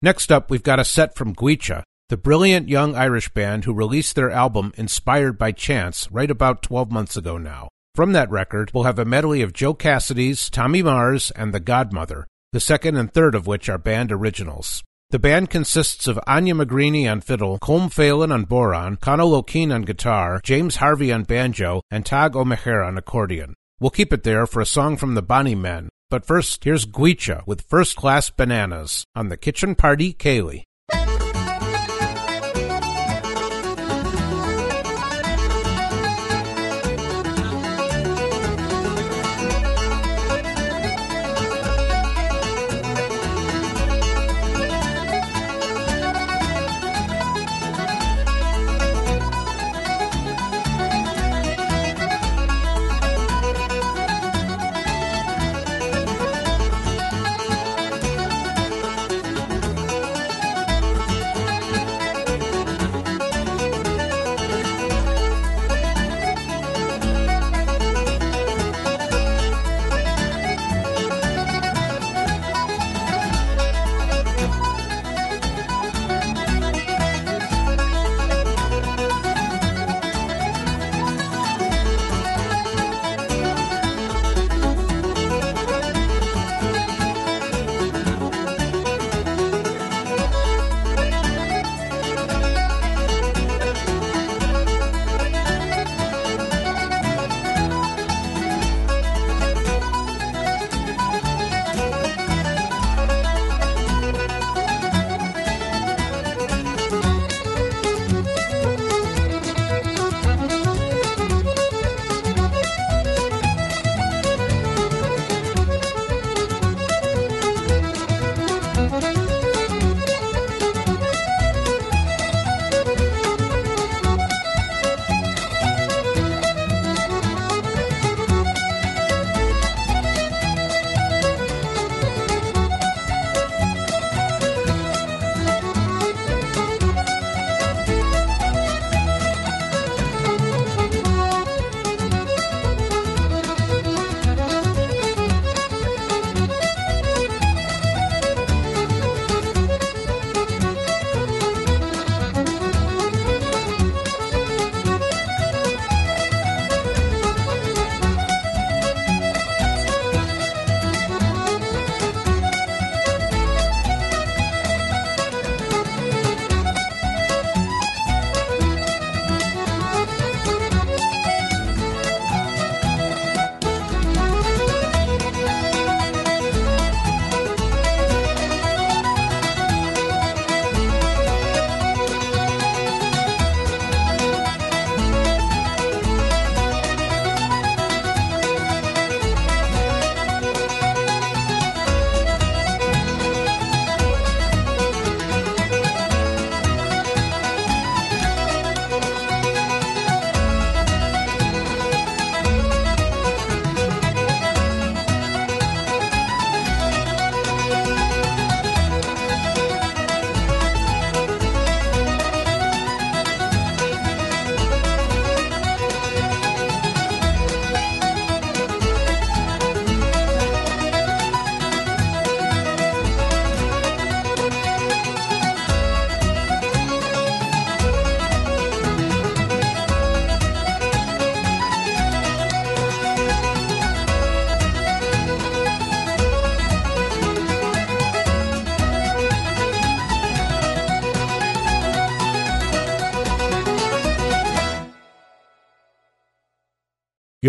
Next 0.00 0.32
up, 0.32 0.50
we've 0.50 0.62
got 0.62 0.80
a 0.80 0.84
set 0.84 1.14
from 1.14 1.34
Goitse, 1.34 1.82
the 2.08 2.16
brilliant 2.16 2.70
young 2.70 2.94
Irish 2.96 3.28
band 3.28 3.66
who 3.66 3.74
released 3.74 4.16
their 4.16 4.30
album 4.30 4.72
Inspired 4.78 5.36
by 5.36 5.52
Chance 5.52 6.10
right 6.10 6.30
about 6.30 6.62
12 6.62 6.90
months 6.90 7.18
ago 7.18 7.36
now. 7.36 7.68
From 7.94 8.12
that 8.12 8.30
record, 8.30 8.70
we'll 8.72 8.84
have 8.84 8.98
a 8.98 9.04
medley 9.04 9.42
of 9.42 9.52
Joe 9.52 9.74
Cassidy's, 9.74 10.48
Tommy 10.48 10.82
Mars, 10.82 11.30
and 11.32 11.52
The 11.52 11.60
Godmother, 11.60 12.26
the 12.54 12.60
second 12.60 12.96
and 12.96 13.12
third 13.12 13.34
of 13.34 13.46
which 13.46 13.68
are 13.68 13.76
band 13.76 14.10
originals. 14.10 14.82
The 15.10 15.18
band 15.18 15.50
consists 15.50 16.06
of 16.06 16.20
Áine 16.28 16.54
McGeeney 16.54 17.10
on 17.10 17.20
fiddle, 17.20 17.58
Colm 17.58 17.92
Phelan 17.92 18.30
on 18.30 18.46
bodhrán, 18.46 19.00
Conal 19.00 19.34
O'Kane 19.34 19.72
on 19.72 19.82
guitar, 19.82 20.40
James 20.44 20.76
Harvey 20.76 21.12
on 21.12 21.24
banjo, 21.24 21.82
and 21.90 22.04
Tadhg 22.04 22.36
Ó 22.36 22.44
Meachair 22.44 22.86
on 22.86 22.96
accordion. 22.96 23.54
We'll 23.80 23.90
keep 23.90 24.12
it 24.12 24.22
there 24.22 24.46
for 24.46 24.60
a 24.60 24.66
song 24.66 24.96
from 24.96 25.16
the 25.16 25.22
Bonny 25.22 25.56
Men, 25.56 25.88
but 26.10 26.24
first, 26.24 26.62
here's 26.62 26.86
Goitse 26.86 27.44
with 27.44 27.62
First 27.62 27.96
Class 27.96 28.30
Bananas 28.30 29.04
on 29.16 29.30
the 29.30 29.36
Kitchen 29.36 29.74
Party 29.74 30.14
Ceilidh. 30.14 30.62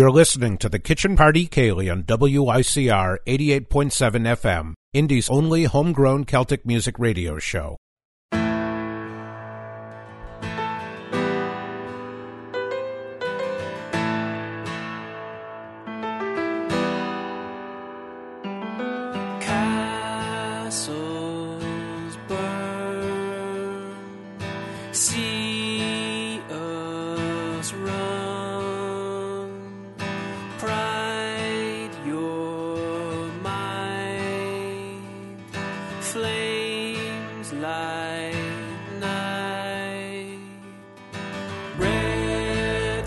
You're 0.02 0.10
listening 0.10 0.58
to 0.58 0.68
the 0.68 0.80
Kitchen 0.80 1.14
Party 1.14 1.46
Ceilidh 1.46 1.92
on 1.92 2.02
WICR 2.02 3.18
88.7 3.24 3.68
FM, 3.70 4.74
Indy's 4.92 5.30
only 5.30 5.62
homegrown 5.62 6.24
Celtic 6.24 6.66
music 6.66 6.98
radio 6.98 7.38
show. 7.38 7.76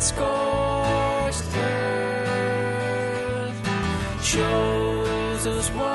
Scorched 0.02 1.44
earth 1.56 1.86
shows 4.24 5.48
us 5.48 5.70
what 5.70 5.95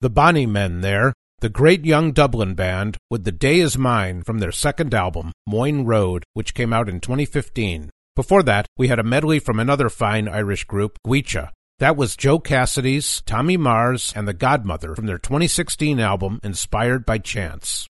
The 0.00 0.08
Bonny 0.08 0.46
Men 0.46 0.80
there, 0.80 1.12
the 1.40 1.48
great 1.48 1.84
young 1.84 2.12
Dublin 2.12 2.54
band 2.54 2.96
with 3.10 3.24
The 3.24 3.32
Day 3.32 3.58
Is 3.58 3.76
Mine 3.76 4.22
from 4.22 4.38
their 4.38 4.52
second 4.52 4.94
album, 4.94 5.32
Moyne 5.44 5.86
Road, 5.86 6.22
which 6.34 6.54
came 6.54 6.72
out 6.72 6.88
in 6.88 7.00
2015. 7.00 7.90
Before 8.14 8.44
that, 8.44 8.66
we 8.76 8.86
had 8.86 9.00
a 9.00 9.02
medley 9.02 9.40
from 9.40 9.58
another 9.58 9.88
fine 9.88 10.28
Irish 10.28 10.62
group, 10.62 10.98
Goitse. 11.04 11.50
That 11.80 11.96
was 11.96 12.16
Joe 12.16 12.38
Cassidy's, 12.38 13.22
Tommy 13.22 13.56
Mars, 13.56 14.12
and 14.14 14.28
The 14.28 14.34
Godmother 14.34 14.94
from 14.94 15.06
their 15.06 15.18
2016 15.18 15.98
album, 15.98 16.38
Inspired 16.44 17.04
by 17.04 17.18
Chance. 17.18 17.88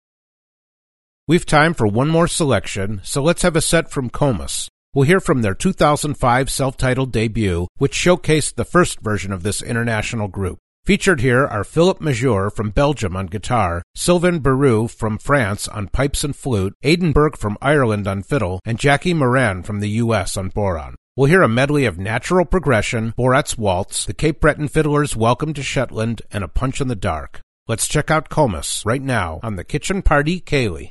We've 1.26 1.46
time 1.46 1.72
for 1.72 1.86
one 1.86 2.08
more 2.08 2.28
selection, 2.28 3.00
so 3.02 3.22
let's 3.22 3.40
have 3.40 3.56
a 3.56 3.62
set 3.62 3.90
from 3.90 4.10
Comus. 4.10 4.68
We'll 4.92 5.06
hear 5.06 5.20
from 5.20 5.40
their 5.40 5.54
2005 5.54 6.50
self 6.50 6.76
titled 6.76 7.12
debut, 7.12 7.66
which 7.78 7.94
showcased 7.94 8.56
the 8.56 8.66
first 8.66 9.00
version 9.00 9.32
of 9.32 9.42
this 9.42 9.62
international 9.62 10.28
group. 10.28 10.58
Featured 10.86 11.22
here 11.22 11.46
are 11.46 11.64
Philip 11.64 12.02
Major 12.02 12.50
from 12.50 12.68
Belgium 12.68 13.16
on 13.16 13.24
guitar, 13.24 13.82
Sylvain 13.94 14.40
Barou 14.40 14.86
from 14.90 15.16
France 15.16 15.66
on 15.66 15.88
pipes 15.88 16.22
and 16.24 16.36
flute, 16.36 16.74
Aidan 16.82 17.12
Burke 17.12 17.38
from 17.38 17.56
Ireland 17.62 18.06
on 18.06 18.22
fiddle, 18.22 18.60
and 18.66 18.78
Jackie 18.78 19.14
Moran 19.14 19.62
from 19.62 19.80
the 19.80 19.88
US 20.02 20.36
on 20.36 20.50
bodhrán. 20.50 20.92
We'll 21.16 21.30
hear 21.30 21.40
a 21.40 21.48
medley 21.48 21.86
of 21.86 21.96
natural 21.96 22.44
progression, 22.44 23.14
Borat's 23.16 23.56
Waltz, 23.56 24.04
the 24.04 24.12
Cape 24.12 24.40
Breton 24.40 24.68
Fiddlers' 24.68 25.16
Welcome 25.16 25.54
to 25.54 25.62
Shetland, 25.62 26.20
and 26.30 26.44
a 26.44 26.48
Punch 26.48 26.82
in 26.82 26.88
the 26.88 26.94
Dark. 26.94 27.40
Let's 27.66 27.88
check 27.88 28.10
out 28.10 28.28
Comus 28.28 28.84
right 28.84 29.00
now 29.00 29.40
on 29.42 29.56
the 29.56 29.64
Kitchen 29.64 30.02
Party 30.02 30.38
Ceilidh. 30.38 30.90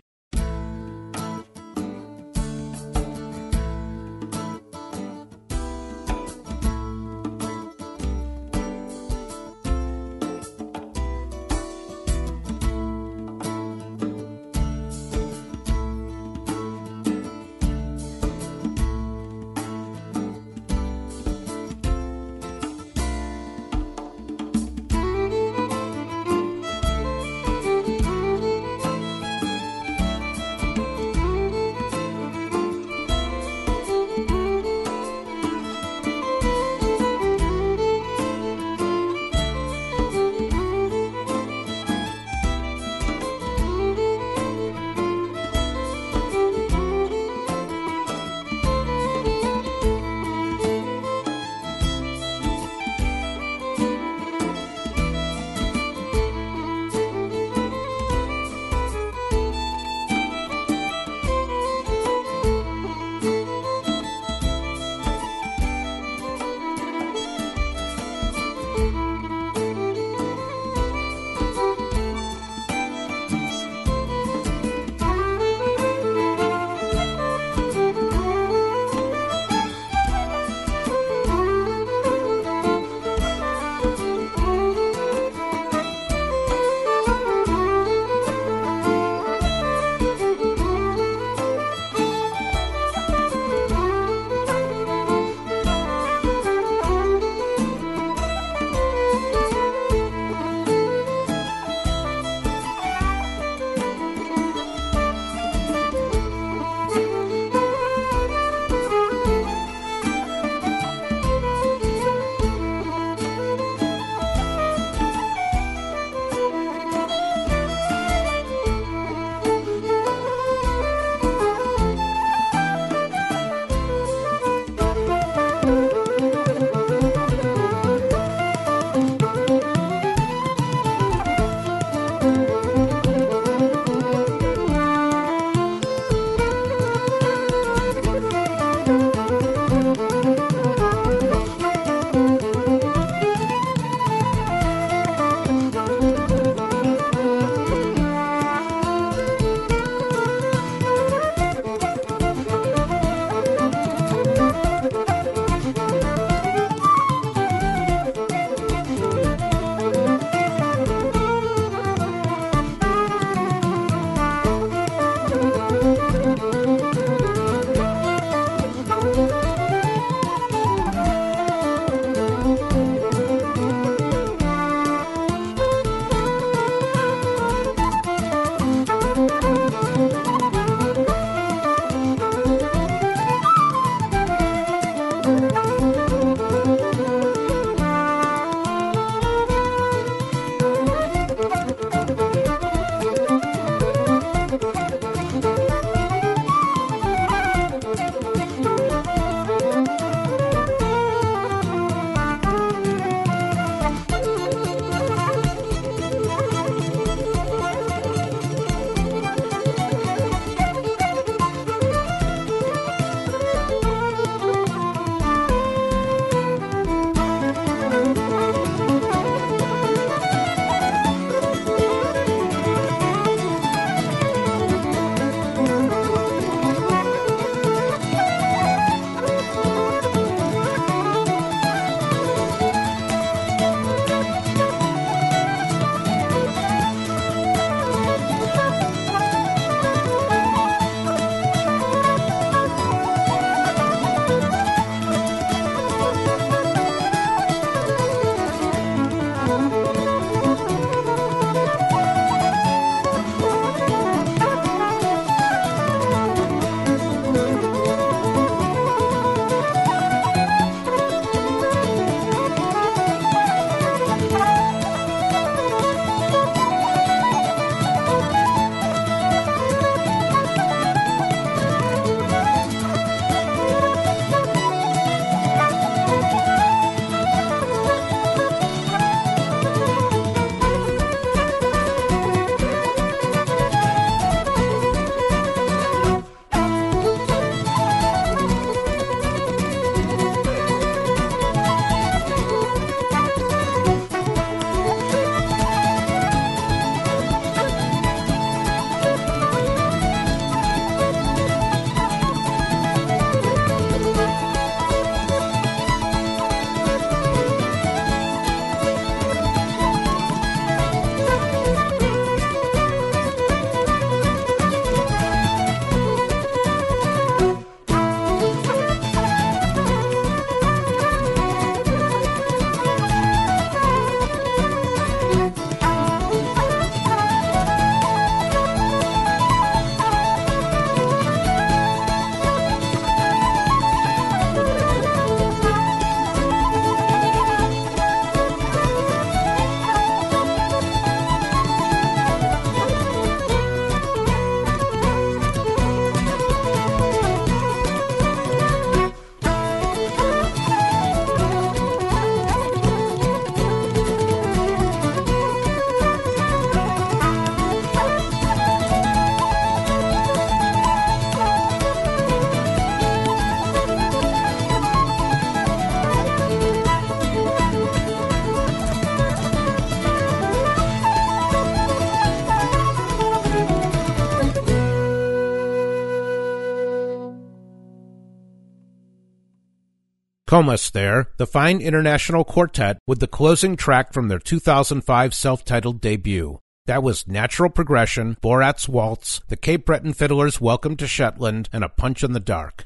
Comus 380.54 380.92
there, 380.92 381.30
the 381.38 381.48
fine 381.48 381.82
international 381.82 382.44
quartet 382.44 383.00
with 383.08 383.20
the 383.20 383.26
closing 383.26 383.76
track 383.76 384.14
from 384.14 384.28
their 384.28 384.38
2005 384.38 385.34
self-titled 385.34 386.00
debut. 386.00 386.60
That 386.86 387.02
was 387.02 387.28
Natural 387.28 387.72
Progression, 387.72 388.38
Borat's 388.40 388.88
Waltz, 388.88 389.42
the 389.48 389.58
Cape 389.58 389.84
Breton 389.84 390.14
Fiddlers' 390.14 390.62
Welcome 390.62 390.96
to 390.98 391.08
Shetland, 391.08 391.70
and 391.74 391.84
A 391.84 391.90
Punch 391.90 392.24
in 392.24 392.34
the 392.34 392.40
Dark. 392.40 392.86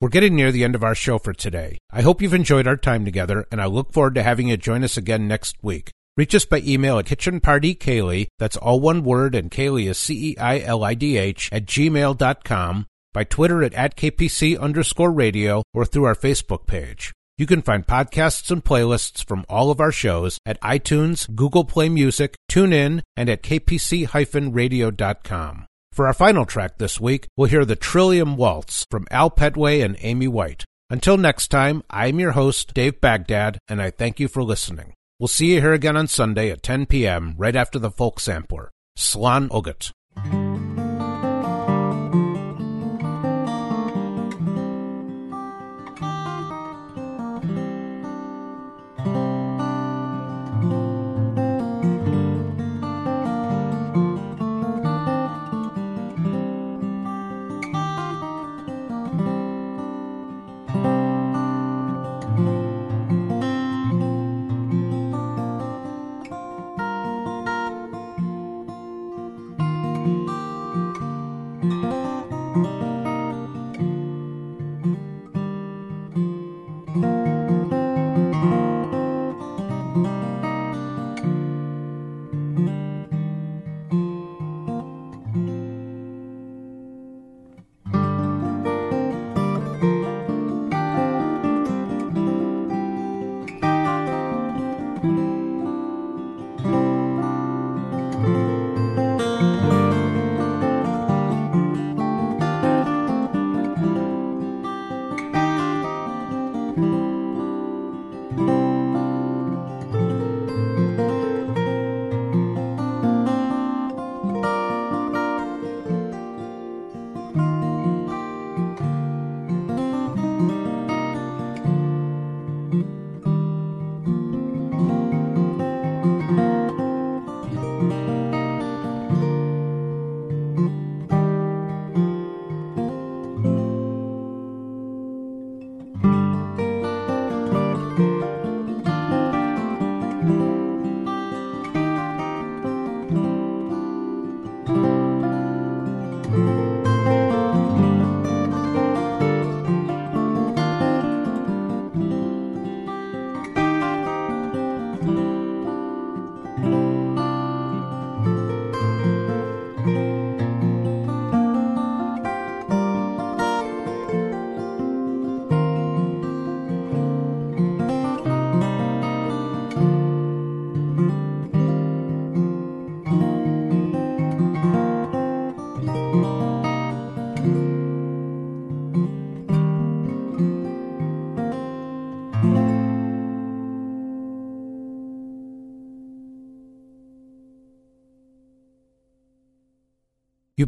We're 0.00 0.08
getting 0.08 0.34
near 0.34 0.50
the 0.50 0.64
end 0.64 0.74
of 0.74 0.82
our 0.82 0.94
show 0.94 1.18
for 1.18 1.34
today. 1.34 1.76
I 1.90 2.00
hope 2.00 2.22
you've 2.22 2.32
enjoyed 2.32 2.66
our 2.66 2.78
time 2.78 3.04
together, 3.04 3.46
and 3.52 3.60
I 3.60 3.66
look 3.66 3.92
forward 3.92 4.14
to 4.14 4.22
having 4.22 4.48
you 4.48 4.56
join 4.56 4.82
us 4.82 4.96
again 4.96 5.28
next 5.28 5.56
week. 5.60 5.90
Reach 6.16 6.34
us 6.34 6.46
by 6.46 6.62
email 6.64 6.98
at 6.98 7.04
kitchenpartyceilidh, 7.04 8.28
that's 8.38 8.56
all 8.56 8.80
one 8.80 9.04
word, 9.04 9.34
and 9.34 9.50
Ceilidh 9.50 9.90
is 9.90 9.98
C-E-I-L-I-D-H, 9.98 11.50
at 11.52 11.66
gmail.com, 11.66 12.86
by 13.12 13.24
Twitter 13.24 13.62
at, 13.62 13.74
at 13.74 13.96
KPC 13.96 14.58
underscore 14.58 15.12
radio, 15.12 15.62
or 15.74 15.84
through 15.84 16.04
our 16.04 16.14
Facebook 16.14 16.66
page. 16.66 17.12
You 17.38 17.46
can 17.46 17.62
find 17.62 17.86
podcasts 17.86 18.50
and 18.50 18.64
playlists 18.64 19.24
from 19.24 19.44
all 19.48 19.70
of 19.70 19.80
our 19.80 19.92
shows 19.92 20.38
at 20.44 20.60
iTunes, 20.60 21.32
Google 21.34 21.64
Play 21.64 21.88
Music, 21.88 22.36
TuneIn, 22.50 23.02
and 23.16 23.28
at 23.28 23.42
kpc-radio.com. 23.42 25.66
For 25.92 26.06
our 26.06 26.14
final 26.14 26.46
track 26.46 26.78
this 26.78 27.00
week, 27.00 27.28
we'll 27.36 27.48
hear 27.48 27.64
the 27.64 27.76
Trillium 27.76 28.36
Waltz 28.36 28.84
from 28.90 29.06
Al 29.10 29.30
Petteway 29.30 29.84
and 29.84 29.96
Amy 30.00 30.28
White. 30.28 30.64
Until 30.90 31.16
next 31.16 31.48
time, 31.48 31.82
I'm 31.90 32.18
your 32.18 32.32
host, 32.32 32.74
Dave 32.74 33.00
Baghdad, 33.00 33.58
and 33.68 33.82
I 33.82 33.90
thank 33.90 34.18
you 34.18 34.26
for 34.26 34.42
listening. 34.42 34.94
We'll 35.20 35.28
see 35.28 35.54
you 35.54 35.60
here 35.60 35.72
again 35.72 35.96
on 35.96 36.08
Sunday 36.08 36.50
at 36.50 36.62
10 36.62 36.86
p.m., 36.86 37.34
right 37.36 37.54
after 37.54 37.78
the 37.78 37.90
folk 37.90 38.20
sampler. 38.20 38.70
Slán 38.96 39.48
Agat. 39.48 39.92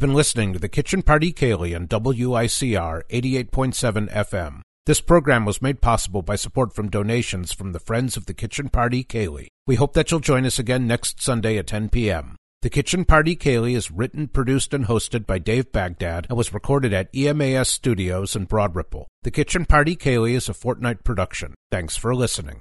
You've 0.01 0.09
been 0.09 0.17
listening 0.17 0.55
to 0.55 0.59
the 0.59 0.71
Kitchen 0.71 1.03
Party 1.03 1.31
Ceilidh 1.31 1.77
on 1.77 1.87
WICR 1.87 3.03
88.7 3.11 4.11
FM. 4.11 4.63
This 4.87 5.03
program 5.03 5.45
was 5.45 5.61
made 5.61 5.83
possible 5.83 6.23
by 6.23 6.37
support 6.37 6.73
from 6.73 6.89
donations 6.89 7.53
from 7.53 7.73
the 7.73 7.81
Friends 7.81 8.17
of 8.17 8.25
the 8.25 8.33
Kitchen 8.33 8.71
Party 8.71 9.05
Ceilidh. 9.05 9.49
We 9.67 9.75
hope 9.75 9.93
that 9.93 10.11
you'll 10.11 10.21
join 10.21 10.47
us 10.47 10.59
again 10.59 10.87
next 10.87 11.21
Sunday 11.21 11.59
at 11.59 11.67
10 11.67 11.91
p.m. 11.91 12.37
The 12.63 12.71
Kitchen 12.71 13.05
Party 13.05 13.37
Ceilidh 13.37 13.77
is 13.77 13.91
written, 13.91 14.29
produced, 14.29 14.73
and 14.73 14.87
hosted 14.87 15.27
by 15.27 15.39
Dave 15.39 15.71
Baghdad 15.71 16.25
and 16.31 16.39
was 16.39 16.55
recorded 16.55 16.95
at 16.95 17.13
EMAS 17.13 17.67
Studios 17.67 18.35
in 18.35 18.47
Broad 18.47 18.75
Ripple. 18.75 19.07
The 19.23 19.31
Kitchen 19.31 19.67
Party 19.67 19.97
Ceilidh 19.97 20.33
is 20.33 20.49
a 20.49 20.55
fortnight 20.55 21.05
production. 21.05 21.53
Thanks 21.71 21.99
for 21.99 22.15
listening. 22.15 22.57